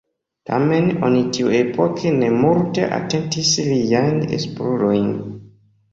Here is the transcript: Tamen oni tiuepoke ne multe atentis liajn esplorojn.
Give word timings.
Tamen 0.49 0.87
oni 1.09 1.19
tiuepoke 1.37 2.13
ne 2.17 2.31
multe 2.37 2.87
atentis 2.99 3.53
liajn 3.71 4.19
esplorojn. 4.39 5.13